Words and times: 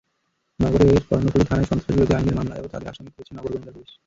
নগরের 0.59 0.99
কর্ণফুলী 1.09 1.45
থানায় 1.45 1.69
সন্ত্রাসবিরোধী 1.69 2.13
আইনের 2.15 2.37
মামলায়ও 2.37 2.71
তাঁদের 2.71 2.91
আসামি 2.91 3.09
করেছে 3.11 3.31
নগর 3.33 3.49
গোয়েন্দা 3.49 3.71
পুলিশ। 3.75 3.91